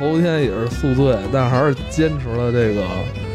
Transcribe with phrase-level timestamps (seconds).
[0.00, 2.82] 头一天也是宿醉，但还是坚持了这个，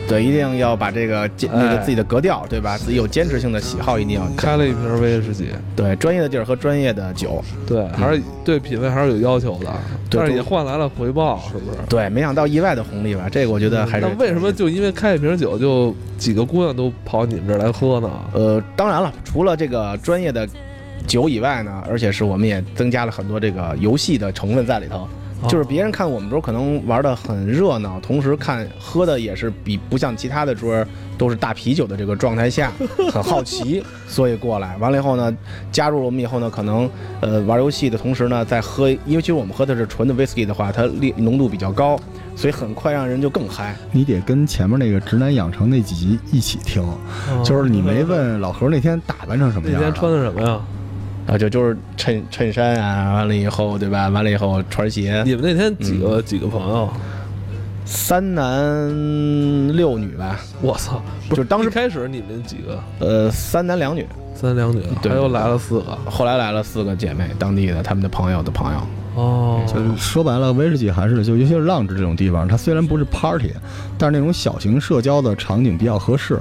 [0.07, 2.75] 对，一定要把这个坚那个哎自己的格调，对吧？
[2.75, 5.49] 自己有坚持性的喜好一定要开了一瓶威士忌。
[5.75, 7.43] 对专业的地儿喝专业的酒。
[7.67, 9.71] 对，还是对品味还是有要求的，
[10.09, 11.77] 对但是也都换来了回报，是不是？
[11.87, 13.29] 对，没想到意外的红利吧？
[13.31, 14.07] 这个我觉得还是。
[14.07, 18.09] 那为什么就因为开一瓶酒，就几个姑娘都跑你们这儿来喝呢？
[18.33, 20.47] 呃，当然了，除了这个专业的
[21.05, 25.07] 酒以外呢，而且是我们也增加了很多这个游戏的成分在里头。
[25.49, 30.85] 就是别人看我们桌可能玩的很热闹，同时看喝的也是比不像其他的桌
[31.17, 32.71] 都是大啤酒的这个状态下，
[33.11, 34.75] 很好奇，所以过来。
[34.77, 35.35] 完了以后呢，
[35.71, 36.89] 加入了我们以后呢，可能
[37.21, 41.99] 呃玩游戏的同时呢，在喝，因为其实我们喝的是纯的 whisky 的话，它烈浓度比较高，
[42.35, 43.75] 所以很快让人就更嗨。
[43.91, 46.83] 你得跟前面那个直男养成那几集一起听，
[47.43, 50.59] 就是你没问老何那天打扮成什么样啊，那天穿的什么呀？
[51.27, 54.09] 啊，就就是衬衬衫啊，完了以后，对吧？
[54.09, 56.89] 完了以后穿鞋，你们那天几嗯个、几个朋友？
[57.87, 58.47] 三男
[59.75, 60.99] 六女吧，我操！
[61.29, 64.03] 就是当时开始你们几个呃，三男两女，
[64.33, 65.95] 三两女，对还又来了四个。
[66.09, 68.79] 后来来了四个姐妹，当地的他们的朋友的朋友。
[69.15, 73.53] 哦，就是说白了，威士忌还是就尤其是浪子这种地方，它虽然不是 party，
[73.99, 76.39] 但是那种小型社交的场景比较合适，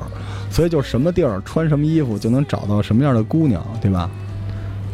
[0.51, 4.11] 所以就什么地儿穿什么衣服就能找到什么样的姑娘，对吧？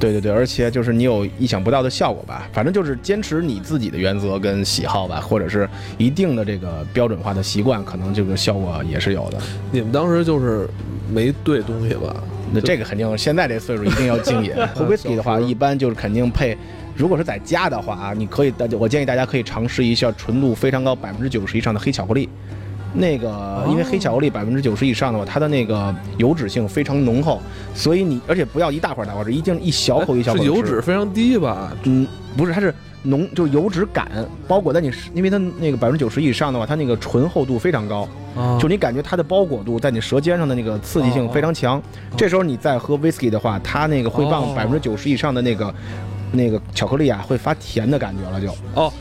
[0.01, 9.39] 对对对，而且就是你有意想不到的效果吧，反正就是坚持你自己的原则跟喜好吧，或者是一定的这个标准化的习惯，可能这个效果也是有的。
[9.71, 10.67] 你们当时就是
[11.13, 12.17] 没兑东西吧？
[12.53, 14.53] 那这个肯定现在这岁数一定要敬饮。
[14.75, 16.57] 喝 whisky 的话，一般就是肯定配。
[16.97, 22.29] 如果是在家的话啊，你可以，我建议大家可以尝试一下纯度非常高，百分之九十以上的黑巧克力。
[22.93, 27.41] 那个，因为黑巧克力百分之九十以上的话，它的那个油脂性非常浓厚，
[27.75, 30.49] 所以你而且不要一大块大块吃，一定一小口一小口是吃。
[30.49, 31.73] 油脂非常低吧？
[31.85, 32.07] 嗯，
[32.37, 34.11] 不是，它是浓，就是油脂感
[34.49, 41.81] 包裹在你，因为它那个百分之九十以上的话，它那个醇厚度非常高，啊，就你感觉它的包裹度在你舌尖上的那个刺激性非常强。
[42.17, 45.75] 这时候你再喝 whisky 的话，它那个会让哦百分之九十以上的那个
[46.33, 48.53] 那个巧克力啊，会发甜的感觉了就。
[48.75, 48.93] 哦，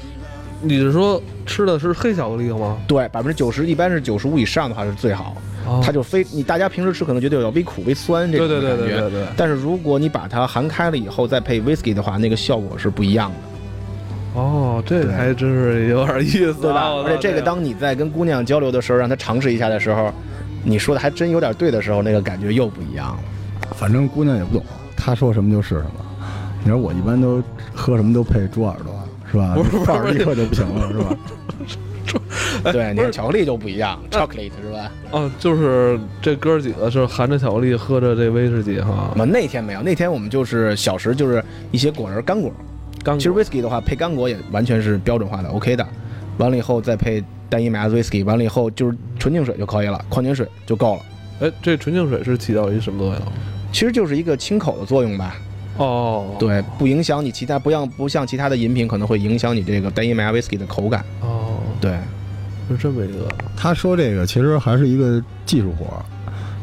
[0.62, 2.78] 你是说吃的是黑巧克力吗？
[2.88, 9.28] 对，百分之九十一般是九十五以上的话是最好，哦它就非你大家平时吃可能觉得有点微苦微酸这种对对感觉，对对对对。
[9.38, 13.36] 但是如果你把它含开了以后再配 whisky 的话，那个效果是不一样的。
[14.40, 16.90] 哦，这对还真是有点意思啊，对吧？
[17.06, 20.14] 而且这个当你在跟姑娘交流的时候，让她尝试一下的时候，
[20.64, 23.20] 你说的还真有点对的时候，那个感觉又不一样了。
[23.76, 24.66] 反正姑娘也不懂，
[24.96, 25.91] 她说什么就是什么。
[26.64, 27.41] 你说我一般都
[27.74, 28.94] 喝什么都配猪耳朵，
[29.31, 29.53] 是吧？
[29.56, 31.17] 不是不是立刻就不行了，是吧？
[32.72, 34.91] 对，你是看巧克力就不一样，chocolate 是吧？
[35.12, 42.51] 哦，就是这哥几个是含着巧克力喝着这威士忌哈我，们那天没有，那天我们就是小食，就是一些果仁干果。
[43.03, 45.88] 刚其实 whisky 的话，配干果也完全是标准化的，OK 的。
[46.38, 51.01] 完了以后再配单一麦芽 whisky，完了以后就是纯净水就可以了，矿泉水就够了。
[51.41, 53.22] 哎，这纯净水是起到一什么作用？
[53.72, 55.35] 其实就是一个清口的作用吧，
[55.79, 61.06] 哦，对，不影响你其他，不像不像其他的饮品可能会影响你这个单一麦芽 whisky 的口感。
[61.22, 61.97] 哦，对，
[62.69, 63.25] 是这么一个，
[63.56, 66.03] 他说这个其实还是一个技术活儿，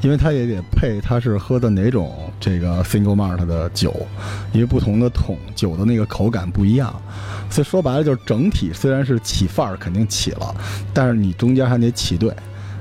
[0.02, 4.06] 因为他也得配他是喝的哪种这个 single malt 的酒，
[4.52, 6.94] 因为不同的桶酒的那个口感不一样，
[7.48, 10.54] 所以说白了就是整体虽然是起范儿肯定起了，
[10.92, 12.30] 但是你中间还得起对。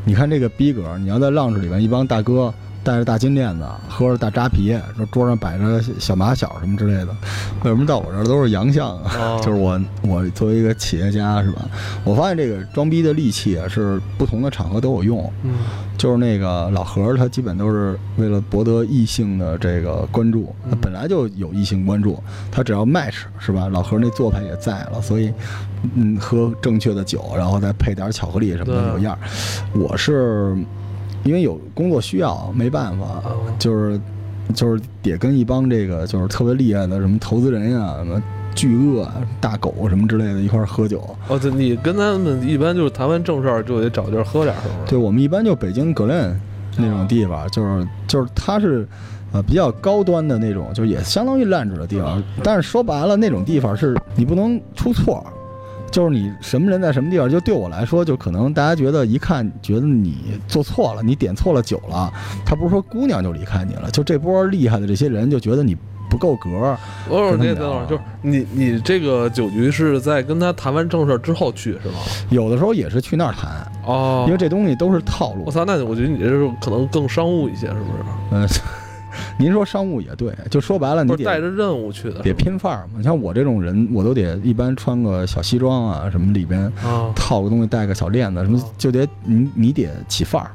[0.03, 2.53] 你看这个逼格，你要在浪子里边一帮大哥。
[2.85, 7.07] 戴着大金链子，喝着大扎啤，说桌上摆着小马小什么之类的，
[7.63, 9.11] 为什么到我这儿都是洋相啊？
[9.17, 11.67] 哦就是我我作为一个企业家是吧？
[12.03, 15.33] 我发现这个装逼的利器啊，是不同的场合都有用。
[15.41, 15.55] 嗯，
[15.97, 22.21] 就是那个老何，他基本都是为了博得异性的这个关注，他本来就有异性关注，
[22.51, 23.67] 他只要 match 是吧？
[23.67, 25.33] 老何那做派也在了，所以
[25.95, 29.19] 嗯，喝正确的酒，然后再配点巧克力什么的有样儿。
[29.73, 30.55] 我是
[31.25, 33.99] 因为有工作需要，没办法，哦就是
[34.53, 38.21] 就是得跟一帮这个就是特别厉害的什么投资人呀、什么
[38.53, 41.03] 巨鳄啊、大狗什么之类的一块儿喝酒。
[41.27, 44.89] 哦，对，你跟他们一般就是谈完正事儿就得找地儿喝点儿，是不是？
[44.91, 46.39] 对我们一般就北京格伦
[46.77, 48.87] 那种地方，就是就是它是
[49.33, 52.21] 呃比较高端的那种，就也相当于烂纸的地方。
[52.43, 55.25] 但是说白了，那种地方是你不能出错，
[55.91, 57.29] 就是你什么人在什么地方。
[57.29, 62.11] 就对我来说，就可能大家觉得一看觉得你做错了，你点错了酒了，
[62.45, 65.75] 他不是说姑娘就离开你了，就这波厉害的这些人就觉得你
[66.09, 66.77] 不够格。
[67.07, 71.99] 不是，跟他们聊那等会儿就是你你这个酒局是在跟他谈完正事儿之后去是吗？
[72.29, 73.51] 有的时候也是去那儿谈，
[73.85, 75.51] 哦，因为这东西都是套路我。
[75.51, 78.03] 操，那我觉得你这是可能更商务一些，是不是？
[78.31, 78.47] 嗯，
[79.37, 82.93] 您说商务也对，就说白了，你得带着任务去的，得拼范儿嘛。
[82.97, 90.51] 你像我这种人，我都得一般穿个小西装啊，什么里边啊，套个东西，带个小链子，什么就得你你得起范儿。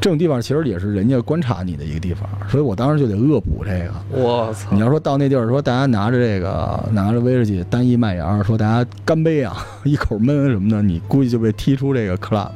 [0.00, 3.92] 这种地方其实也是人家观察你的一个地方，所以我当时就得恶补这个。
[4.10, 4.80] 我操你！
[4.80, 12.50] 要说到那地儿，说大家拿着这个拿着威士忌单一麦芽，说大家干杯啊， 一口闷什么的，你估计就被踢出这个 club，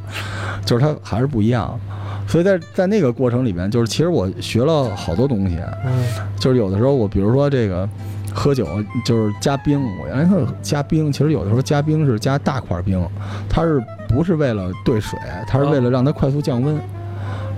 [0.66, 1.78] 就是它还是不一样。
[2.28, 6.04] 所以在在那个过程里面，就是其实我学了好多东西，嗯
[6.38, 7.88] 就是有的时候我比如说这个
[8.32, 8.68] 喝酒
[9.04, 13.04] 就是加冰，我原来是加冰，其实有的时候加冰是加大块冰，
[13.48, 16.78] 它是不是为了兑水，它是为了让它快速降温。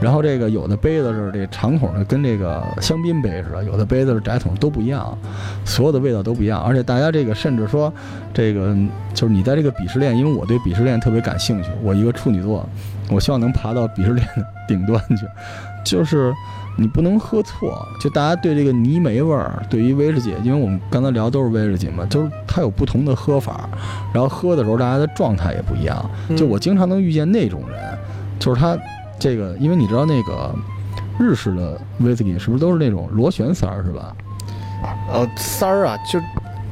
[0.01, 5.19] 然后这个有的杯子是这长筒的，跟这个香槟杯似的；有的杯子是窄筒，都不一样，
[5.63, 6.59] 所有的味道都不一样。
[6.63, 7.93] 而且大家这个甚至说，
[8.33, 8.75] 这个
[9.13, 12.67] 就是你在这个鄙视链，因为我对鄙视链特别感兴趣，我一个处女座，
[13.11, 15.27] 我希望能爬到鄙视链的顶端去。
[15.85, 16.33] 就是
[16.77, 23.69] 你不能喝错，就大家对这个泥煤味儿，对于威士忌，因为我们刚才聊都是威士忌嘛，就是它有不同的喝法，
[24.13, 26.11] 然后喝的时候大家的状态也不一样。
[26.37, 27.99] 就我经常能遇见那种人，
[28.39, 28.79] 就是他
[29.19, 30.55] 这个，因为你知道那个
[31.19, 34.15] 日式的威士忌是不是都是那种螺旋塞儿是吧？
[35.13, 36.21] 呃，塞儿啊，就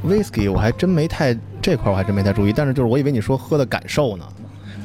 [0.07, 4.25] whisky 我还真没太这块儿我还真没太注意，但是就是我以为你说喝的感受呢，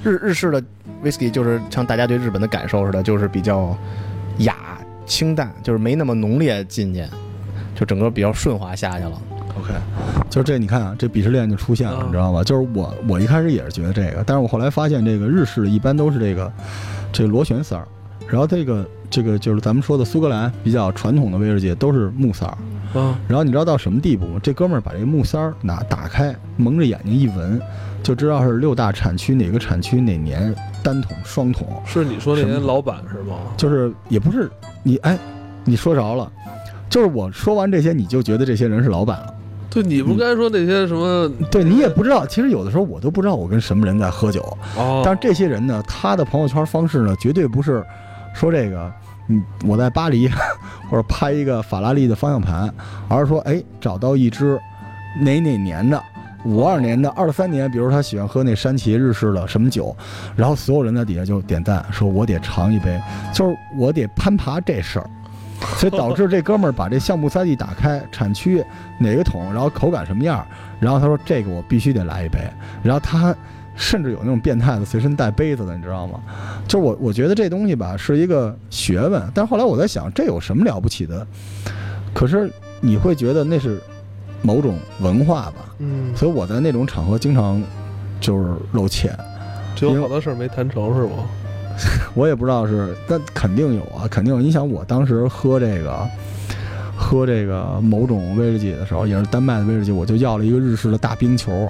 [0.05, 0.63] 日日式的
[1.03, 3.77] whisky 就是像大家对日本的感受似的，就是比较
[4.39, 7.05] 雅清淡，就是没那么浓烈进去，
[7.75, 9.21] 就整个比较顺滑下去了。
[9.59, 9.73] OK，
[10.29, 12.43] 就是这你看啊，这鄙视链就出现了，嗯你知道吗？
[12.43, 16.53] 就是我我一开始也是觉得这个，但是我后来发现这个日式的一般都是这个
[17.13, 17.87] 这个螺旋塞儿，
[18.27, 24.41] 然后这个这个就是咱们说的苏格兰比较传统的威士忌都是木塞儿，啊，然后你知道到什么地步吗？
[24.43, 27.61] 这哥们儿把这个木塞儿拿打开，蒙着眼睛一闻，
[28.05, 33.35] 就知道是六大产区哪个产区哪年单桶双桶，是你说那些老板是吗？
[33.57, 34.49] 就是也不是
[34.83, 35.19] 你哎，
[35.65, 36.31] 你说着了，
[36.91, 39.35] 就是我说完这些你就觉得这些人是老板了。
[39.71, 41.29] 对，你不该说那些什么？
[41.51, 44.43] 对你也不知道，其实有的时候我都不知道我跟什么人在喝酒。
[44.77, 47.83] 哦，但是这些人呢，他的朋友圈方式呢，绝对不是
[48.35, 48.93] 说这个，
[49.29, 50.29] 嗯，我在巴黎
[50.91, 52.73] 或者拍一个法拉利的方向盘，
[53.09, 54.61] 而是说，哎，找到一只
[55.21, 56.01] 哪哪年的。
[56.45, 59.97] 五二年的二三年，比如他喜欢喝那山崎日式的什么酒，
[60.37, 63.01] 然后所有人在底下就点赞，说我得尝一杯，
[63.33, 65.11] 就是我得攀爬这事儿，
[65.77, 68.63] 所以导致这哥们儿把这橡木塞地打开，产区
[68.99, 70.47] 哪个桶，然后口感什么样，
[70.79, 72.39] 然后他说这个我必须得来一杯，
[72.83, 73.35] 然后他
[73.75, 76.21] 甚至有那种变态的随身带杯子的，你知道吗？
[76.69, 81.27] 就是我我觉得这东西吧是一个学问，但后来我在想，这有什么了不起的？
[82.13, 83.83] 可是你会觉得那是
[84.45, 87.61] 某种文化吧，嗯，所以我在那种场合经常
[88.21, 89.11] 就是露怯，
[89.75, 91.25] 就有好多事儿没谈成是吗？
[92.15, 94.41] 我也不知道是，但肯定有啊，肯定有。
[94.41, 96.07] 你想我当时喝这个。
[96.97, 101.69] 喝这个某种威士忌的时候，也是丹麦的威士忌，我就要了一个日式的大冰球，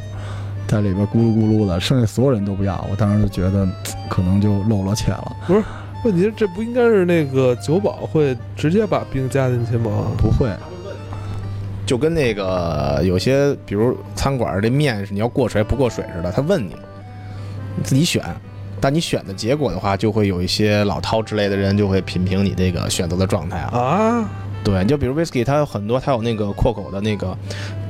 [0.68, 3.66] 在里边咕噜咕噜的，剩下所有人都不要，我当时就觉得
[4.10, 5.32] 可能就露了怯了。
[5.46, 5.62] 不是
[6.04, 10.12] 问题是这不应该是那个酒保会直接把冰加进去吗？
[10.18, 10.50] 不会，
[11.86, 16.74] 就跟那个有些，比如餐馆儿这面是你要过水不过水似的，他问你，
[17.76, 18.22] 你自己选。
[18.80, 23.78] 但你选的结果的话，就会有一些老饕之类的人就会品评你这个选择的状态啊。
[23.78, 24.30] 啊，
[24.62, 27.34] 对，你就比如 whisky，它有很多，它有那个扩口的那个，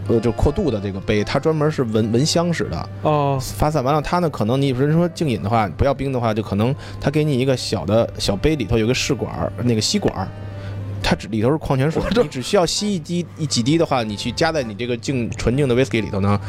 [0.06, 2.88] 呃，就扩度的这个杯，它专门是闻闻香使的。
[3.02, 10.28] 哦，发散完了，它呢可能你比如说静饮的话，不要冰的话，就可能它给你一个小的小杯，里头有个试管儿，那个吸管儿，
[11.06, 16.40] 它只里头是矿泉水 你只需要吸一滴一几滴的话，你去加在你这个净纯净的 whisky 里头呢，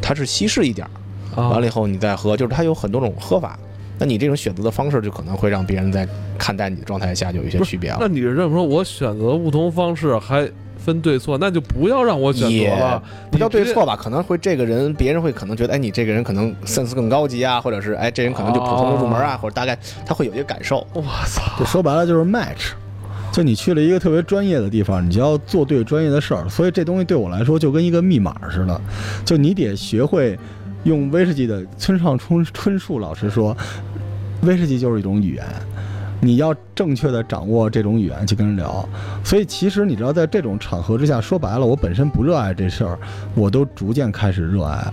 [0.00, 3.58] 它是稀释一点儿，啊完了以后你再喝，就是它有很多种喝法。
[3.98, 6.06] 那你这种选择的方式，就可能会让别人在
[6.38, 8.06] 看待你的状态下就有一些区别了那。
[8.06, 10.46] 你是这么说，我选择不同方式还
[10.76, 13.96] 分对错，那就不要让我选择了，不叫对错吧？
[13.96, 20.86] 可能会这个人，别人会可能觉得，哎，你这个人可能 sense 更高级啊，或者是哎，这人可能就普通的入门啊，或者大概他会有一个感受。
[20.92, 22.72] 我操，就说白了就是 match。
[23.32, 28.80] 就你去了一个特别专业的地方，你就要做对专业的事儿，所以这东西对我来说就跟一个密码似的，
[29.24, 30.38] 就你得学会
[30.84, 31.62] 用威士忌的。
[31.76, 33.54] 村上春春树老师说，
[34.42, 35.44] 威士忌就是一种语言，
[36.20, 38.88] 你要正确的掌握这种语言去跟人聊。
[39.22, 42.98] 所以其实你知道，在这种场合之下，说白了，我本身不热爱这事儿，
[43.34, 44.92] 我都逐渐开始热爱，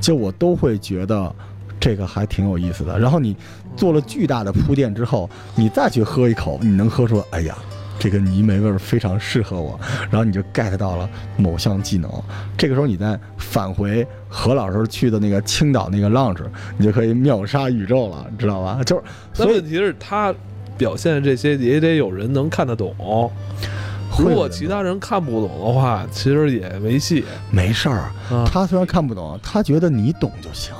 [0.00, 1.34] 就我都会觉得
[1.82, 2.98] 这个还挺有意思的。
[2.98, 3.36] 然后你
[3.76, 7.54] 做了巨大的铺垫之后，你再去喝一口，你能喝出，哎呀。
[7.98, 9.78] 这个泥煤味儿非常适合我，
[10.10, 12.10] 然后你就 get 到了某项技能。
[12.58, 16.42] 这个时候你再返回何老师去的那个青岛那个 lounge，
[16.76, 18.80] 你就可以秒杀宇宙了，知道吧？
[18.84, 19.02] 就是，
[19.34, 20.34] 所以那问题是他
[20.76, 23.30] 表现的这些也得有人能看得懂。
[24.18, 28.44] 如果其他人看不懂的话，其实也没戏没事儿，啊。
[28.50, 30.74] 他虽然看不懂，他觉得你懂就行。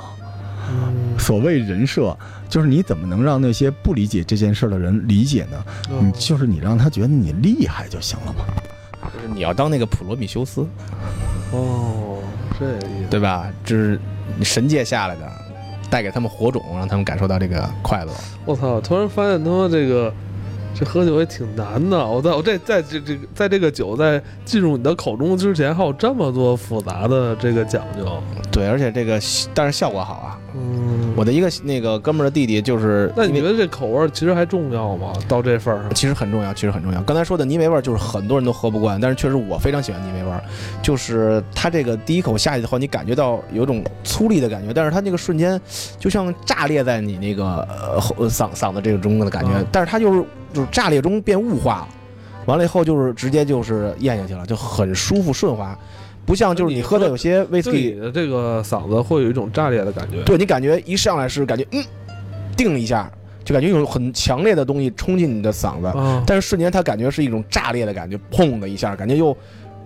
[0.69, 2.17] 嗯所谓人设，
[2.49, 5.63] 就是你怎么能让那些不理解这件事的人理解呢？
[5.89, 8.45] 你嗯就是你让他觉得你厉害就行了嘛。
[9.13, 10.67] 就是你要当那个普罗米修斯，
[11.51, 12.19] 哦，
[12.59, 13.09] 这个意思。
[13.09, 13.47] 对吧？
[13.63, 13.99] 就是
[14.41, 15.31] 神界下来的，
[15.89, 18.11] 带给他们火种，让他们感受到这个快乐。
[18.45, 18.81] 我操！
[18.81, 20.11] 突然发现他妈这个
[20.73, 22.05] 这喝酒也挺难的。
[22.05, 28.21] 我在我这在这这个在这个酒在进入你的口中之前，还有这么多复杂的这个讲究。
[28.51, 29.19] 对，而且这个
[29.53, 30.39] 但是效果好啊。
[30.55, 35.13] 嗯，我的一个那个哥们儿的弟弟就是，那你觉得这口味儿其实还重要吗？
[35.27, 37.01] 到这份儿上，其实很重要，其实很重要。
[37.03, 40.43] 刚才说的泥煤味儿，就是很多人都喝不惯，但是确实我非常喜欢泥煤味儿，
[40.81, 45.59] 就是它这个第一口下去的话，你感觉到有种粗粝的感觉，但是它那个瞬间
[45.99, 51.87] 就像炸裂在你那个呃喉嗓嗓子这个中的感觉，嗯但是它就是就是炸裂中变雾化了，
[52.47, 55.77] 完了以后就是直接就是咽下去了，就很舒服顺滑，
[56.25, 60.21] 不像就是你喝的有些威士忌你的这个嗓子会有一种炸裂的感觉。
[60.23, 61.83] 对你感觉一上来是感觉嗯，
[62.55, 63.11] 定一下，
[63.43, 69.35] 就感觉有很强烈的东西冲进你的嗓子，啊，但是瞬间它感觉是一种炸裂的感觉，砰的一下，感觉又。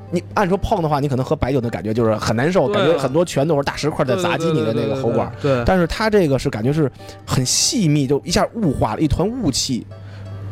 [0.09, 5.29] 你按说碰的话，你可能喝白酒的感觉就是很难受，啊感觉很多拳头或者大石块在砸击你的那个喉管。
[5.41, 6.89] 对，对，对但是它这个是感觉是
[7.25, 9.85] 很细密，就一下雾化了，一团雾气，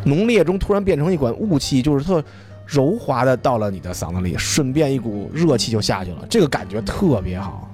[0.03, 2.21] 浓烈中突然变成一管雾气，就是特
[2.65, 7.69] 柔滑的到了你的嗓子里，顺便一股热气就下去了，这个感觉特别好。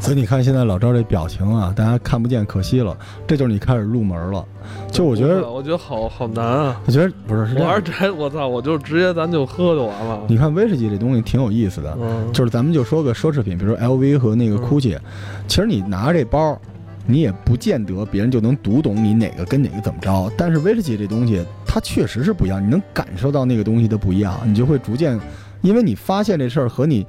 [0.00, 2.96] 所以你看现在老赵这表情啊，大家看不见，可惜了。
[3.26, 4.44] 这就是你开始入门了。
[4.90, 6.80] 就我觉得，我觉得好好难啊。
[6.84, 7.82] 我觉得不是是这样我还是。
[7.82, 10.20] 直我操，我就直接咱就喝就完了。
[10.28, 14.98] 你看威士忌这东西挺有意思的，嗯，就是咱们就说个奢侈品，比如说 LV 和那个嗯 GUCCI，、
[15.46, 16.60] 其实你拿这包，
[17.06, 20.30] 你也不见得别人就能读懂你哪个跟哪个怎么着。
[20.36, 21.42] 但是威士忌这东西，
[21.76, 25.20] 它确实是不一样，你能感受到那个东西的不一样，你就会逐渐，
[25.60, 27.06] 因为你发现这事儿和你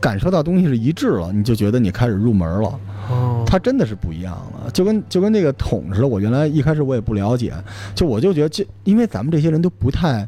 [0.00, 2.80] 感受到东西是一致了，你就觉得你开始入门了。
[3.08, 6.08] 哦，它真的是不一样了，就跟就跟那个桶似的。
[6.08, 7.54] 我原来一开始我也不了解，
[7.94, 10.26] 就我就觉得，这因为咱们这些人都不太，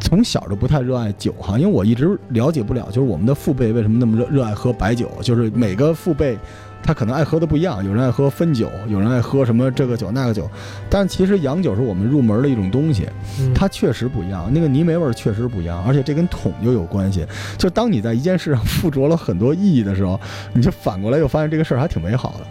[0.00, 6.38] 从小就不太热爱酒哈，因为我一直了解不了，就是我们的父辈为什么那么热热爱喝白酒，就是每个父辈。
[6.82, 10.48] 他可能爱喝的不一样，有人爱喝汾酒，有人爱喝什么这个酒那个酒，
[10.88, 13.08] 但其实洋酒是我们入门的一种东西，
[13.40, 17.26] 嗯它确实不一样，那个泥煤味儿确实不一样，而且这跟桶就有关系。
[17.58, 20.20] 就当你在一件事上附着了很多意义的时候，
[20.52, 22.46] 你就反过来又发现这个事儿还挺美好的。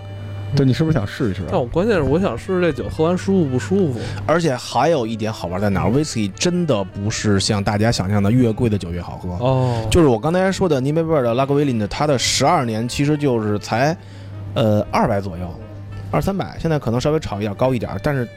[0.55, 1.47] 就你是不是想试一试啊？
[1.51, 3.99] 但我关键是我想试试这酒喝完舒服不舒服。
[4.25, 5.89] 而且还有一点好玩在哪儿？
[5.89, 9.29] 威士忌真的不是像大家想象的越贵的酒越好喝。
[9.45, 13.95] 哦，就是我刚才说的尼梅贝尔的拉格威林的，它的十二年其实就是才，
[14.53, 15.49] 呃，二百左右，
[16.11, 18.27] 二三百，现在可能稍微炒一点高一点，但是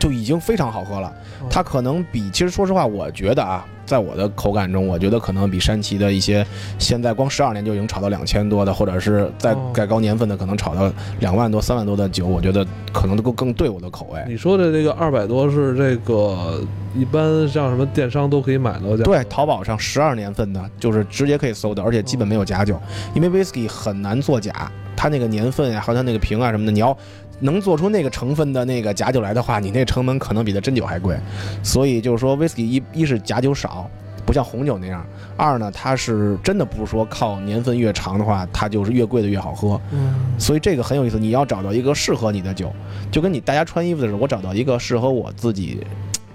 [0.00, 1.12] 就已经非常好喝了。
[1.48, 6.44] 它可能比，其实说实话，我觉得啊，在我的口感中，我觉得可能比山崎的一些
[6.78, 10.90] 现在光十二年就已经炒到两千多的，或者是再哦再高年份的，可能炒到
[11.20, 14.24] 两万多、三万多的酒，我觉得可能都更更对我的口味。
[14.26, 16.62] 你说的这个二百多是这个
[16.94, 19.04] 一般像什么电商都可以买到价？
[19.04, 22.80] 对，淘宝上十二年份的，就是直接可以搜的，而且基本没有假酒，
[23.14, 26.96] 因为 whisky 很难作假，它那个年份呀，还有它那个瓶啊什么的，你要
[27.40, 31.16] 能做出那个成分的那个假酒来的话，你那成本可能比它真酒还贵。
[31.62, 33.90] 所以就是说，whisky 一一是假酒少，
[34.24, 35.02] 不像红酒那样；
[35.36, 39.80] 二呢，它是真的不是说靠年份越长的话，它就是越贵的越好喝。
[39.90, 42.72] 嗯，所以这个很有意思，你要找到一个适合你的酒，
[43.10, 45.84] 就跟你大家穿衣服的时候，我找到一个适合我自己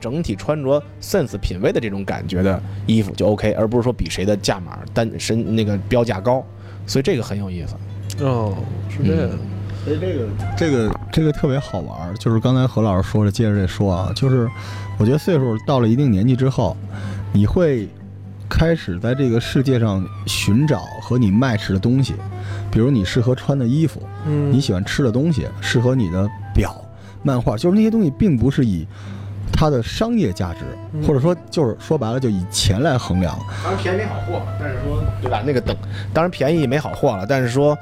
[0.01, 6.45] 整体穿着 sense 品味的这种感觉的衣服就 OK，而不是说比谁的价码单身那个标价高，
[6.85, 7.75] 所以这个很有意思。
[8.23, 8.55] 哦，
[8.89, 9.29] 是这样。
[9.85, 10.25] 所以这个
[10.57, 14.49] 这个这个特别好玩儿，就是刚才何老师说的，接着这说啊，就是
[14.97, 16.75] 我觉得岁数到了一定年纪之后，
[17.31, 17.87] 你会
[18.49, 22.15] 开始在这个世界上寻找和你 match 的东西，
[22.71, 26.75] 比如你适合穿的衣服，嗯，你喜欢吃的东西，适合你的表、
[27.21, 28.87] 漫画，就是那些东西并不是以
[29.53, 30.61] 它的商业价值，
[30.93, 31.03] 嗯。
[31.03, 35.43] 或者说就是说白了就以钱来衡量，当然便宜没好货，但是说对吧？
[35.45, 35.77] 那个等，
[36.11, 37.77] 当然便宜没好货了，但是说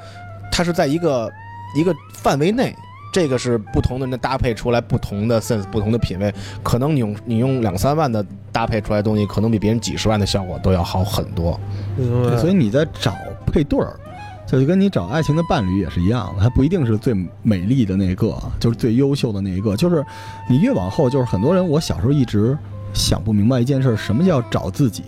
[0.52, 1.32] 它是在一个
[1.76, 2.76] 一个范围内。
[3.12, 6.34] 这个是不同的人搭配出来不同的 sense，不同的品味。
[6.64, 11.60] 可能你用你用两三万的搭配出来的东西，可能比别人几十万的效果都要好很多。
[11.96, 13.14] 对，所以你在找
[13.46, 13.94] 配对儿，
[14.48, 17.14] 这就跟你找爱情的伴侣也是一样的，它不一定是最
[17.44, 20.04] 美丽的那个，就是最优秀的那一个，就是
[20.50, 22.58] 你越往后，就是很多人，我小时候一直
[22.96, 25.04] 想不明白一件事儿，什么叫找自己？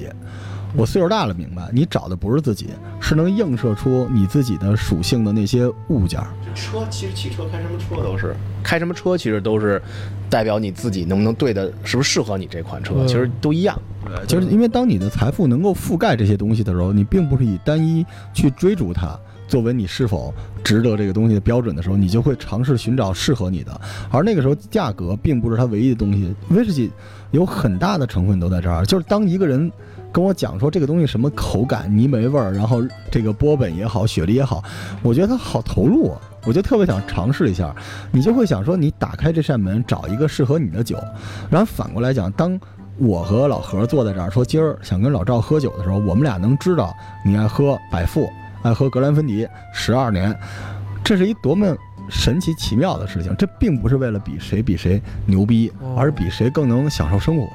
[0.77, 2.67] 我岁数大了，明白你找的不是自己，
[2.99, 6.27] 是能映射出你自己的属性的那些物件儿。
[6.53, 9.81] 车其实汽车开什么车都是开什么车，其实都是
[10.29, 13.79] 代表你自己能不能对的，是不是适合你这款车，嗯其实都一样。
[14.27, 19.17] 就是因为当你的财富能够覆盖这些东西的时候，你并不是以单一去追逐它
[19.47, 23.81] 作为你是否值得这个东西的标准的时候，你就会尝试寻找适合你的。
[24.11, 26.33] 而那个时候，价格并不是它唯一的东西。
[26.49, 26.91] 威士忌
[27.35, 29.71] 有很大的成分都在这儿，就是当一个人。
[30.11, 34.63] 跟我讲说这个东西什么口感、泥煤味儿，然后这个波本也好，雪梨也好，
[35.03, 37.75] 我觉得他好投入啊，我就特别想尝试一下。
[38.13, 40.97] 你就会想说，你打开这扇门，找一个适合你的酒，
[41.49, 42.57] 然后反过来讲，当
[42.97, 48.29] 我和老何坐在这儿说今儿想跟老赵喝酒的时候，我们俩能知道你爱喝百富，
[48.61, 50.33] 爱喝格兰芬迪十二年，
[51.03, 51.75] 这是一多么
[52.09, 53.35] 神奇奇妙的事情。
[53.37, 57.47] 这并不是为了比谁比谁牛逼，而是比谁更能享受生活。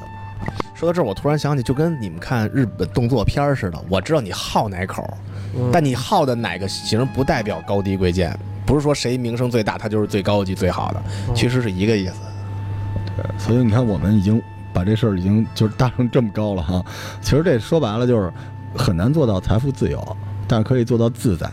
[0.74, 5.06] 说到这儿，我突然想起，就跟你们看日本动作片儿似的，我知道你好哪口，
[5.54, 11.02] 嗯但你好的哪个型不代表高低贵贱，不是说谁名声最大，他就是最高级最好的，
[11.34, 12.14] 其实是一个意思。
[13.16, 14.40] 对所以你看，我们已经
[14.72, 16.82] 把这事儿已经就是搭成这么高了哈。
[17.20, 18.32] 其实这说白了就是
[18.74, 20.16] 很难做到财富自由，
[20.48, 21.46] 但是可以做到自在。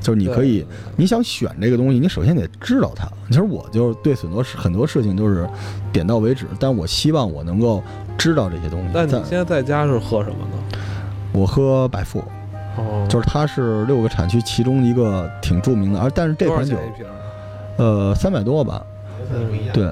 [0.00, 0.66] 就是你可以，
[0.96, 3.06] 你想选这个东西，你首先得知道它。
[3.28, 5.48] 其实我就是对很多事很多事情都是
[5.92, 7.82] 点到为止，但我希望我能够
[8.18, 8.88] 知道这些东西。
[8.92, 10.78] 但你现在在家是喝什么呢？
[11.32, 12.18] 我喝百富，
[12.76, 16.76] 哦，就是它是六个产区其中一个挺著名的，而但是这款酒？
[17.76, 18.84] 呃三百多吧，
[19.32, 19.90] 嗯对，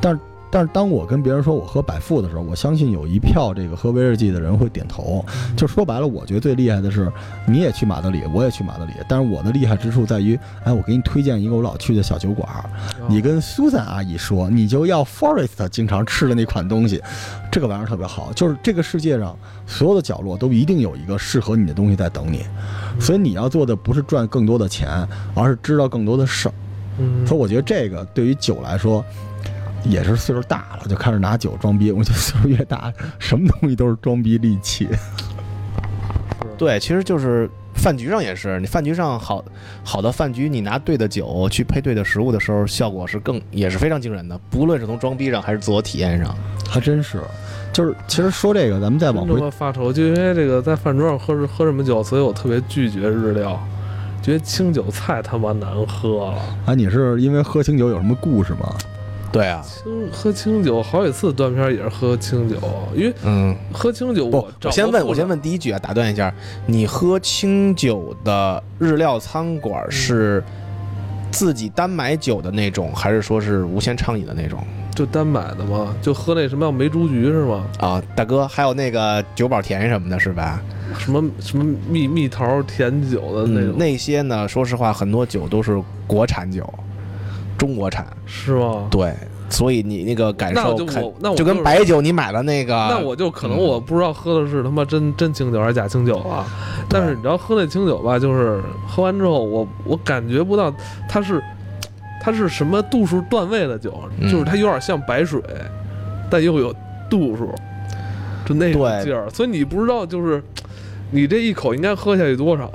[0.00, 0.20] 但是
[0.54, 5.24] 但是当我跟别人说我喝百富的时候，我相信有一票这个喝威士忌的人会点头。
[5.56, 7.12] 就说白了，我觉得最厉害的是，
[7.44, 12.48] 你也去马德里，我也去马德里，但是我的厉害之处在于，哎，我给你推荐一个我老去的小酒馆
[13.08, 17.02] 你跟苏珊阿姨说，你就要 Forest 经常吃的那款东西，
[17.50, 18.32] 这个玩意儿特别好。
[18.32, 22.44] 就是这个世界上所有的角落都一定有一个适合你的东西在等你，
[23.00, 24.88] 所以你要做的不是赚更多的钱，
[25.34, 26.54] 而是知道更多的事儿。
[27.00, 29.04] 嗯所以我觉得这个对于酒来说，
[29.84, 31.92] 也是岁数大了就开始拿酒装逼。
[31.92, 34.88] 我觉得岁数越大，什么东西都是装逼利器。
[36.58, 39.44] 对，其实就是饭局上也是，你饭局上好
[39.82, 46.34] 好的饭局，你拿对的酒去配对的食物的时候，效果是更也是非常惊人的，不论是从装逼上还是自我体验上。
[46.68, 47.20] 还真是，
[47.72, 53.60] 就是其实说这个，咱们再往真他回，发愁，就因为这个在饭桌上喝喝什么酒，所以我特别拒绝日料，
[54.22, 56.38] 觉得清酒太他妈难喝了。
[56.66, 58.74] 啊，你是因为喝清酒有什么故事吗？
[59.34, 62.56] 对啊，清喝清酒好几次断片也是喝清酒，
[62.94, 66.32] 因为嗯，喝清酒不我，我先问，我先问，第一句啊，打断一下，
[66.66, 70.40] 你喝清酒的日料餐馆是
[71.32, 74.64] 自己单买酒的那种，还是说是无限畅饮的那种？
[74.94, 77.66] 就单买的吗，就喝那什么叫梅竹菊是吗？
[77.80, 80.62] 啊，大哥，还有那个九宝甜什么的，是吧？
[80.96, 86.72] 什么什么蜜蜜桃甜酒的那种，嗯那些呢，说实话，很多酒都是国产酒，
[87.56, 88.06] 中国产。
[88.26, 88.88] 是吗？
[88.90, 89.14] 对，
[89.48, 96.46] 所以你那个感那就受那我就跟白酒，你买了那个，那我就可能嗯我不知道喝的是他妈真真清酒还是假清酒啊。
[96.88, 100.72] 但是你知道喝那清酒吧，就是喝完之后，我我感觉不到
[101.08, 101.42] 它是
[102.22, 105.40] 它是什么度数段位的酒，嗯就是它有点像白水，
[106.30, 106.74] 但又有
[107.10, 107.52] 度数，
[108.44, 109.28] 就那种对劲儿。
[109.30, 110.42] 所以你不知道就是
[111.10, 112.70] 你这一口应该喝下去多少。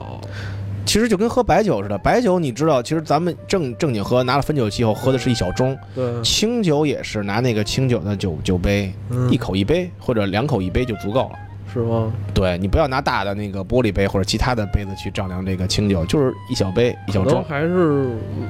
[0.90, 1.96] 其实就跟喝白酒似的。
[2.00, 11.36] 白酒你知道，其实咱们正正经喝，拿了汾酒器后喝的是一小盅，对，清酒也是拿那个清酒的酒酒杯，嗯一口一杯或者两口一杯就足够了。
[11.72, 12.12] 是吗？
[12.34, 17.44] 对你不要拿大的那个玻璃杯或者其他的杯子去丈量这个清酒，就是一小杯一小盅。
[17.44, 18.08] 还是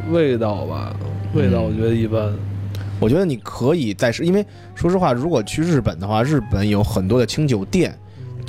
[0.10, 0.96] 味道吧，
[1.34, 2.34] 味道嗯我觉得一般。
[3.02, 7.94] 我觉得你可以再试，因为说实话，如果去日本的话，日本有很多的清酒店，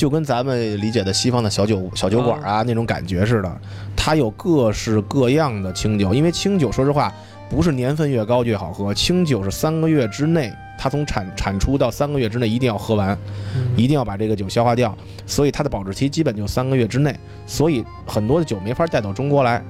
[0.01, 3.61] 就跟咱们理解的西方的小酒小酒馆啊那种感觉似的，
[3.95, 6.15] 它有各式各样的清酒。
[6.15, 7.13] 因为清酒说实话
[7.51, 13.11] 不是年份越高越好喝，清酒是三个月之内，它从产产出到三个月之内一定要喝完，
[13.55, 17.15] 嗯一定要把这个酒消化掉，所以它的保质期基本就三个月之内，
[17.47, 19.63] 所以很多的酒没法带到中国来。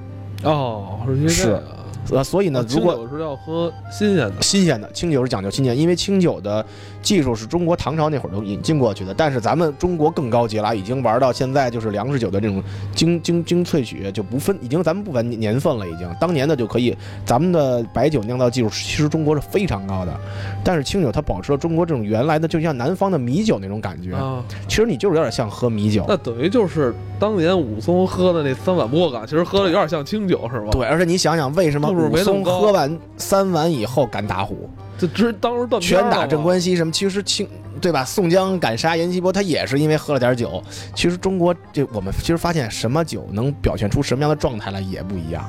[0.43, 1.61] 哦，是
[2.09, 6.65] 呃，所以呢，如果清酒是要喝新鲜的，新鲜的清酒是讲究新鲜，因为清酒的
[7.01, 12.61] 技术是中国唐朝那会儿都引进过去的，但是咱们中国更高级了，已经玩到现在就是粮食酒的这种
[12.95, 20.19] 精精精萃取就不分，已经咱们不分年份了，已经当年的就可以，咱们的白酒酿造技术其实中国是非常高的，
[20.63, 26.05] 但是清酒它保持了中国这种原来的，就像南方的米酒那种感觉，啊，其实你就是有点像喝米酒。
[26.07, 30.69] 那等于就是当年武松喝的那三碗波嘎，其实喝的有点像清酒，是吧？
[30.71, 37.47] 对，而且你想想，为什么度数武松没那么高喝完三碗以后敢打虎，这直当时断片拳打镇关西什么，其实清
[37.79, 38.05] 对吧？
[38.05, 40.61] 宋江敢杀阎锡伯，他也是因为喝了点酒。
[40.95, 45.43] 其实中国这我们其实发现，什么酒能表现出什么样的状态来也不一样。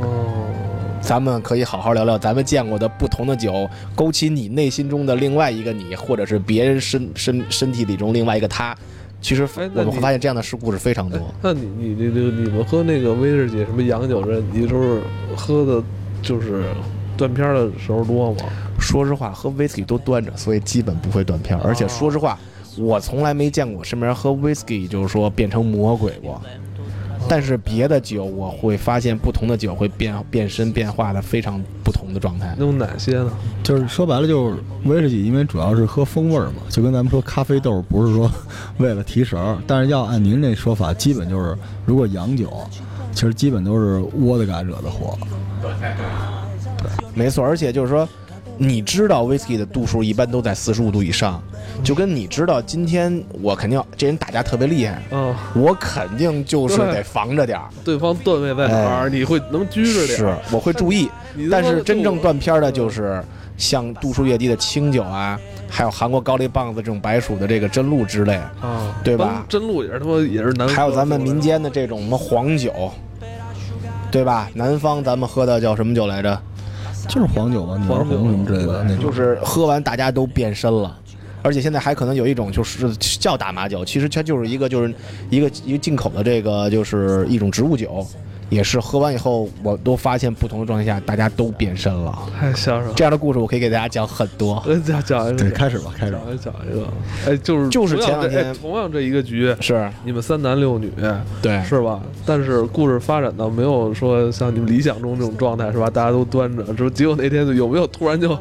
[0.00, 0.46] 哦，
[1.00, 8.76] 咱们可以好好聊聊咱们见过的不同的酒，勾起你内心中的另外一个你，或者是别人身身身体里中另外一个他。
[9.20, 11.34] 其实我们会发现这样的事故是非常多哎。
[11.42, 15.02] 那你你你你你们喝那个威士忌什么洋酒这，你都是
[15.36, 15.82] 喝的，
[16.22, 16.64] 就是
[17.16, 18.38] 断片儿的时候多吗？
[18.78, 21.62] 说实话，喝 whisky 都端着，所以基本不会断片儿。
[21.64, 22.38] 而且说实话，
[22.78, 26.40] 我从来没见过身边喝 whisky 就是说变成魔鬼过。
[27.26, 32.54] 但是别的酒，我会发现不同的酒会变变身变化的非常不同的状态。
[32.58, 33.30] 都有哪些呢？
[33.62, 38.30] 就是说白了就是威士忌，因为主要是喝风味儿嘛，就跟咱们说咖啡豆不是说
[38.78, 42.52] 为了提神儿，但是要按您这说法，基本就是如果洋酒，
[43.12, 45.18] 其实基本都是窝的嘎惹的祸。
[45.60, 45.70] 对
[47.14, 48.08] 没错，而且就是说，
[48.56, 51.42] 你知道 whisky 的度数一般都在四十五度以上，
[51.82, 60.38] 就跟你知道今天我肯定要这人打架特别厉害，嗯，我肯定就是得防着点儿， 对方段位在哪儿，你会能拘着点是儿。
[60.50, 61.08] 我会注意。
[61.50, 63.22] 但是真正断片儿的就是
[63.56, 65.38] 像度数越低的清酒啊，
[65.68, 72.90] 还有韩国高丽棒子这种白薯的这个真露之类，啊，对吧真露也是他妈也是难喝，还有咱们民间的这种什么黄酒，
[74.10, 74.50] 对吧？
[74.54, 76.36] 南方咱们喝的叫什么酒来着？
[77.08, 78.96] 就是黄酒嘛，女儿红什么之类的那。
[78.96, 80.94] 就是喝完大家都变身了。
[81.42, 84.94] 而且现在还可能有一种就是叫大麻酒，其实它就是一个就是
[85.30, 88.06] 一个一个进口的这个就是一种植物酒，
[88.48, 92.18] 也是喝完以后我都发现不同的状态下大家都变身了。
[92.38, 92.94] 太相声了。
[92.96, 94.62] 这样的故事我可以给大家讲很多。
[94.66, 96.20] 我讲讲一个，对，开始吧，开始吧。
[96.26, 96.86] 讲一讲一个，
[97.26, 100.90] 哎，就是就是前两天哎同样这一个局，是你们三男六女
[101.40, 102.00] 对，是吧？
[102.26, 105.88] 但是故事发展到没有说像你们理想中这种状态是吧？
[105.88, 108.36] 大家都端着，之后结果那天有没有突然就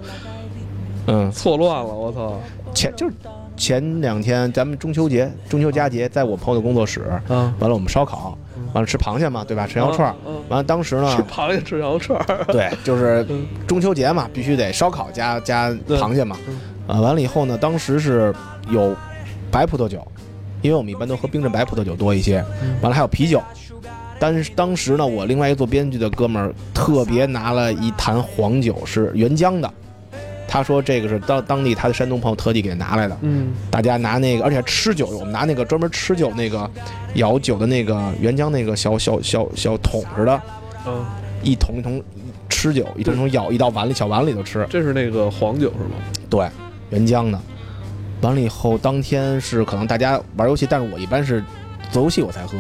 [1.10, 1.94] 嗯，错乱了？
[1.94, 2.40] 我操！
[2.78, 3.16] 前就是
[3.56, 8.38] 前两天咱们中秋节、中秋佳节，在我朋友的工作室，嗯，完了我们烧烤，
[8.72, 9.66] 完了吃螃蟹嘛，对吧？
[9.66, 10.16] 吃羊肉串
[10.48, 16.60] 完了当时呢吃，螃蟹吃羊肉串儿，对，就是嗯中秋节嘛，必须得烧烤加加螃蟹嘛嗯。
[16.86, 18.32] 呃，完了以后呢，当时是
[18.70, 18.96] 有
[19.50, 20.06] 白葡萄酒，
[20.62, 22.46] 因为我们一般都喝冰镇白葡萄酒多一些。
[22.62, 23.42] 嗯完了还有啤酒。
[24.20, 29.72] 但是当时呢，我另外一个做编剧的哥们儿特别拿了一坛黄酒，是原浆的。
[30.48, 33.18] 他说这个是当当地他的山东朋友特地给拿来的。
[33.22, 36.70] 嗯大家拿那个，而且吃酒，我们拿那个专门吃酒那个
[37.16, 40.42] 舀酒的那个原浆那个小小小小桶似的，
[40.86, 41.06] 嗯，
[41.44, 42.02] 一桶一桶
[42.50, 44.66] 吃酒，一桶一桶舀一到碗里小碗里头吃。
[44.70, 45.96] 这是那个黄酒是吗？
[46.30, 46.50] 对，
[46.90, 47.40] 原浆的。
[48.22, 51.44] 完了以后，当天是可能大家玩游戏，但是我一般是
[51.92, 52.58] 做游戏我才喝。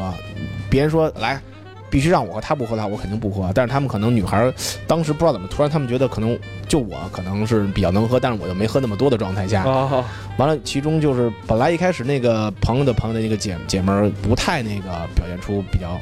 [0.69, 1.41] 别人说来，
[1.89, 3.49] 必须让我喝，他不喝他我肯定不喝。
[3.55, 4.53] 但是他们可能女孩儿
[4.85, 10.03] 当时不知道怎么，突然他们觉得可能就我可能是比较能喝，但是我又没喝那么多的状态下，啊，
[10.37, 15.99] 完了其中就是本来一开始那个朋友的朋友的那个姐姐们儿不太那个表现出比较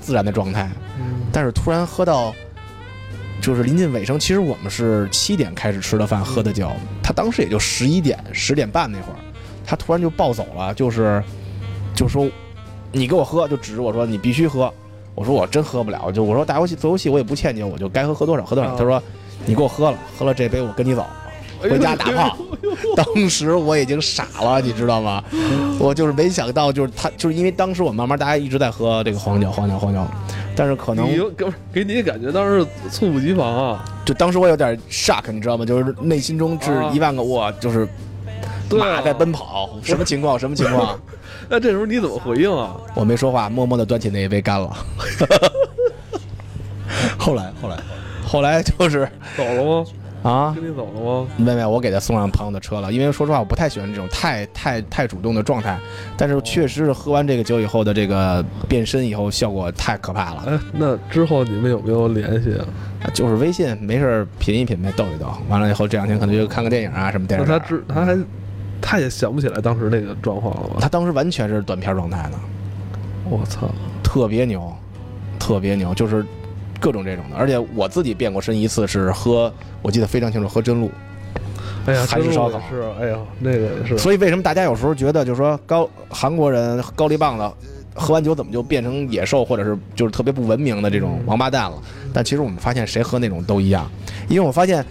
[0.00, 1.20] 自然的状态，嗯。
[1.32, 2.34] 但是突然喝到，
[3.40, 6.70] 就是临近尾声，其实我们是七点开始吃的饭，喝的酒，
[7.02, 9.16] 他当时也就十一点、十点半那会儿，
[9.64, 11.22] 他突然就暴走了，就是
[11.94, 12.28] 就说
[12.90, 14.72] 你给我喝，就指着我说你必须喝。
[15.14, 18.70] 我说我真喝不了，就我说打游戏做游戏我也不欠你，我就该喝喝多少喝多少。
[18.70, 19.02] 啊他说
[19.46, 21.06] 你给我喝了，喝了这杯我跟你走。
[21.60, 22.36] 回家打炮。
[22.96, 25.22] 当时我已经傻了，你知道吗？
[25.78, 30.04] 我就是没想到，就是他，就是因为当时我慢慢大家一直在喝这个黄酒，黄酒，黄酒，
[30.56, 33.84] 但是可能你给给你感觉当时猝不及防啊！
[34.04, 35.64] 就当时我有点 shock，你知道吗？
[35.64, 37.86] 就是内心中是啊一万个我，就是
[38.70, 40.36] 马在奔跑，什么情况？
[40.38, 40.98] 什么情况？
[41.48, 42.74] 那这时候你怎么回应啊？
[42.94, 44.76] 我没说话，默默地端起那一杯干了。
[47.18, 47.76] 后来后来，
[48.32, 49.84] 后来就是走了吗？
[50.22, 51.28] 啊，跟你走了吗？
[51.36, 55.78] 没没，我给他送上朋友的车了，因为说实话，我不太喜欢这种太太太主动的状态，
[56.16, 60.44] 但是确实是喝完这个酒以后的这个变身以后效果太可怕了。
[60.46, 63.12] 哎， 那之后你们有没有联系啊？
[63.12, 65.26] 就是微信没事儿品一品呗，逗一逗。
[65.50, 67.52] 完了以后这两天可能就看个电影啊什么电那影。
[67.52, 68.18] 他知他还
[68.80, 70.76] 他也想不起来当时那个状况了吧？
[70.80, 72.40] 他当时完全是短片状态呢，
[73.28, 73.68] 我操！
[74.02, 74.72] 特别牛，
[75.38, 76.24] 特别牛，就是
[76.82, 77.36] 各种这种的。
[77.36, 80.90] 而且我自己变过身一次是喝，我记得非常清楚，喝真露。
[81.86, 83.96] 哎呀，真韩式烧烤是，哎呀，那个也是。
[83.96, 87.50] 所以为什么大家有时候觉得就是说高韩国人高丽棒子
[87.94, 91.80] 喝完酒怎么就变成野兽，或者是就是特别不文明的这种王八蛋了？
[92.12, 93.90] 但其实我们发现谁喝那种都一样，
[94.28, 94.84] 因为我发现。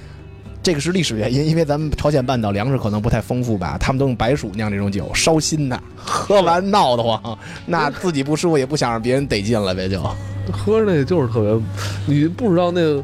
[0.63, 10.01] 这个是历史原因，因为咱们朝鲜半岛粮食可能不太丰富吧，他们都用白薯酿这种酒，烧心的，喝完闹得慌，那自己不舒服也不想让别人得劲了呗，就。
[10.51, 11.61] 喝着那个就是特别，
[12.05, 13.03] 你不知道那个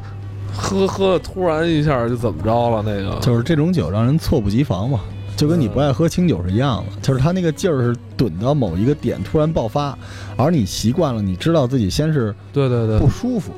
[0.51, 5.01] 喝喝突然一下就怎么着了，那个就是这种酒让人猝不及防嘛，
[5.37, 9.97] 就跟你不爱喝清酒是一样的，就是它那个劲儿是怼到某一个点突然爆发，
[10.35, 13.53] 而你习惯了，你知道自己先是对对对不，舒服，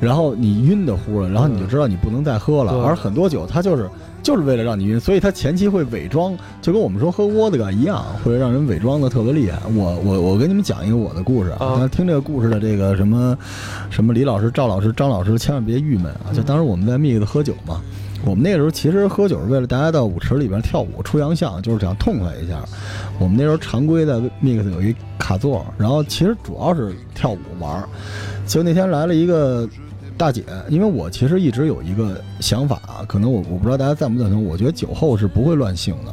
[0.00, 2.72] 然后你晕的乎了，然后你就知道你不能再喝了。
[2.72, 3.88] 对而很多酒它就是
[4.22, 9.58] 就是为了让你晕，所以它前期会伪装，就跟我们说喝窝子嘎一样，会让人伪装的特别厉害。
[9.74, 13.36] 我我我跟你们讲一个我的故事啊那听这个故事的这个什么
[13.90, 16.32] 什么李老师、赵老师、张老师，千万别郁闷啊！
[16.32, 17.80] 就当时我们在 mix 喝酒嘛。
[18.22, 22.62] 我们那个时候其实喝酒是为了大家到舞池里边跳舞出洋相，就是想痛快一下。
[23.18, 27.88] 我们那时候常规的 mix 有一卡座，然后其实主要是跳舞玩儿。
[28.44, 29.66] 结果那天来了一个
[30.20, 36.12] 大姐，因为我其实一直有一个想法啊，可能我我不知道大家赞不赞同，我觉得酒后是不会乱性的，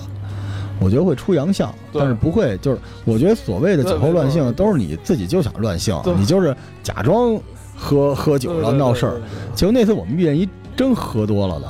[0.79, 7.37] 我觉得会出洋相，但是不会就是我觉得所谓的酒后乱性都是你自己就想乱性，你就是假装
[7.75, 9.21] 喝喝酒然后闹事儿。
[9.53, 11.69] 结果那次我们遇见一真喝多了的，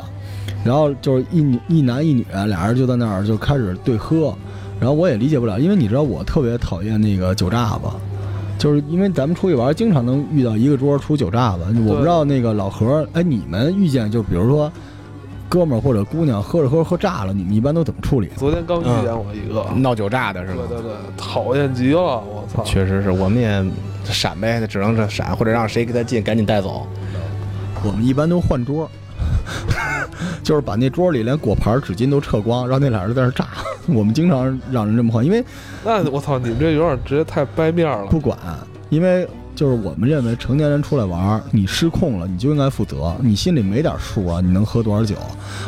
[0.64, 4.32] 然后就是一女一男一女俩人就在那儿就开始对喝，
[4.80, 7.82] 然后我也理解不了，因为你知道我特别讨厌那个酒炸子，
[8.58, 14.72] 就是因为咱们出去玩经常能遇到一个桌出酒炸子，我不知道那个老何，哎，你们遇见就比如说
[15.48, 18.30] 哥们儿或者姑娘喝着喝着喝炸了，你们一般都怎么处理？
[18.36, 20.64] 昨天刚遇见我一个，闹酒炸的是吗？
[20.68, 22.64] 对对对，讨厌极了，我操！
[22.64, 23.64] 确实是，我们也
[24.04, 26.86] 闪呗，只能是闪，或者让谁给他进，赶紧带走。
[27.84, 28.90] 我们一般都换桌。
[30.44, 33.48] 就是把那桌里连果盘、纸巾都撤光，让那俩人在那炸。
[33.88, 35.44] 我们经常让人这么换，因为
[35.84, 38.06] 那我操，你们这有点直接太掰面了。
[38.08, 38.38] 不管，
[38.90, 43.16] 因为就是我们认为成年人出来玩，你失控了，你就应该负责。
[43.22, 45.16] 你心里没点数啊，你能喝多少酒？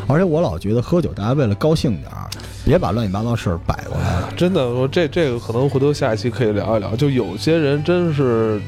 [0.07, 2.27] 而且我老觉得喝酒，大家为了高兴点儿，
[2.65, 4.33] 别把乱七八糟事儿摆过来了。
[4.35, 6.95] 真的，我这这个可能回头下一期可以聊一聊。
[6.95, 8.59] 就有些人真是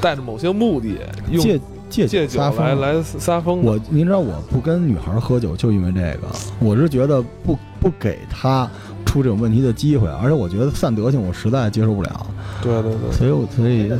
[0.00, 0.88] 带着某些目的，
[1.30, 1.60] 用
[1.96, 2.80] 借借借酒来撒疯。
[2.80, 3.62] 来撒疯。
[3.62, 6.28] 我您知道我不跟女孩喝酒，就因为这个，
[6.58, 8.68] 我是觉得不不给她
[9.06, 12.26] 出这种问题的机会，而且我觉得散德性我实在接受不了，
[12.62, 13.90] 对对对，所以我所以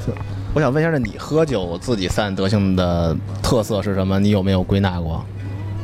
[0.53, 4.19] 我想问一下，那你喝酒自己散德性的特色是什么？
[4.19, 5.25] 你有没有归纳过？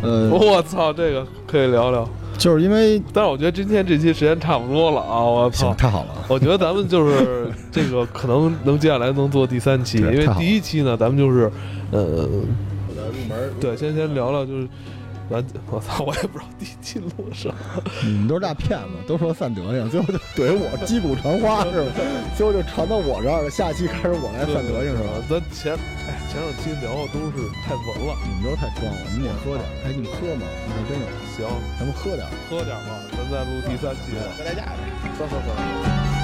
[0.02, 2.08] 呃，我操，这个可以聊聊。
[2.42, 5.20] 就是因为但是我觉得今天这期时间差不多了啊！
[5.22, 11.48] 我操行，太好了，我觉得咱们就是 这个可能能接下来能做第三期，因为第一期呢，咱们就是
[11.92, 14.66] 呃，入门对，先先聊聊就是。
[15.28, 16.04] 完，我操！
[16.04, 17.54] 我也不知道第一期录什么。
[18.04, 21.86] 你们都是大骗子，都说散德行，最后就怼我击鼓传花是吧？
[22.36, 25.10] 最后就传到我这儿了，下期开始我来散德行是吧？
[25.28, 25.74] 咱前
[26.08, 29.72] 哎前两期聊的都是太文了，你们都太装了，你们得喝点儿。
[29.84, 30.46] 哎，你们喝吗？
[30.66, 31.44] 你说真有，行，
[31.78, 32.26] 咱们喝点。
[32.48, 34.16] 喝点吧，咱再录第三期。
[34.36, 34.80] 喝代驾呗。
[35.18, 36.21] 走走走。